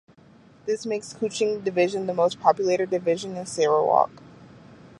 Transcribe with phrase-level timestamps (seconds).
[0.65, 4.09] This makes Kuching Division the most populated division in Sarawak.